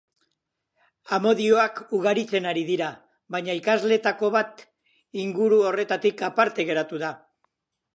Amodioak 1.17 1.77
ugaritzen 1.99 2.49
ari 2.53 2.65
dira, 2.71 2.89
baina 3.37 3.59
ikasleetako 3.63 4.33
bat 4.41 4.67
inguru 5.29 5.65
horretatik 5.71 6.29
aparte 6.35 6.69
geratu 6.73 7.09
da. 7.09 7.19